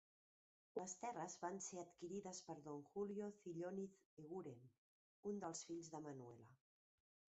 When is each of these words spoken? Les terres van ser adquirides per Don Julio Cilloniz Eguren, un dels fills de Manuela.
Les 0.77 0.93
terres 1.01 1.35
van 1.41 1.59
ser 1.65 1.77
adquirides 1.81 2.41
per 2.47 2.55
Don 2.69 2.81
Julio 2.93 3.27
Cilloniz 3.43 4.01
Eguren, 4.25 4.67
un 5.33 5.39
dels 5.45 5.63
fills 5.69 5.93
de 5.97 6.03
Manuela. 6.09 6.51